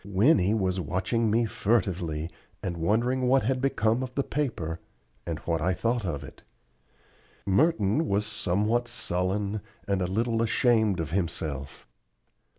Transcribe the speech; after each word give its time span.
Winnie 0.03 0.55
was 0.55 0.79
watching 0.79 1.29
me 1.29 1.45
furtively, 1.45 2.31
and 2.63 2.75
wondering 2.75 3.27
what 3.27 3.43
had 3.43 3.61
become 3.61 4.01
of 4.01 4.15
the 4.15 4.23
paper, 4.23 4.79
and 5.27 5.37
what 5.41 5.61
I 5.61 5.75
thought 5.75 6.07
of 6.07 6.23
it. 6.23 6.41
Merton 7.45 8.07
was 8.07 8.25
somewhat 8.25 8.87
sullen, 8.87 9.61
and 9.87 10.01
a 10.01 10.07
little 10.07 10.41
ashamed 10.41 10.99
of 10.99 11.11
himself. 11.11 11.85